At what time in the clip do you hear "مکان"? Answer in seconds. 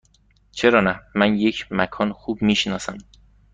1.71-2.13